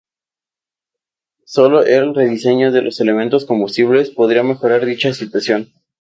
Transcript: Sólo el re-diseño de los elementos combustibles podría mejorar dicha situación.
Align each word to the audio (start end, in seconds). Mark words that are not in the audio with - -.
Sólo 1.45 1.83
el 1.83 2.15
re-diseño 2.15 2.71
de 2.71 2.81
los 2.81 2.99
elementos 3.01 3.45
combustibles 3.45 4.09
podría 4.09 4.41
mejorar 4.41 4.83
dicha 4.83 5.13
situación. 5.13 5.71